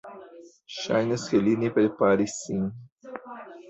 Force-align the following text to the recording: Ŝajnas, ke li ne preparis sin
Ŝajnas, 0.77 1.27
ke 1.35 1.43
li 1.49 1.55
ne 1.67 1.71
preparis 1.79 2.43
sin 2.43 2.69